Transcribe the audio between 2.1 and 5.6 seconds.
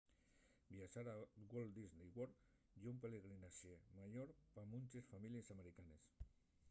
world ye un pelegrinaxe mayor pa munches families